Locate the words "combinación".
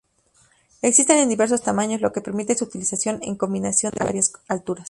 3.35-3.93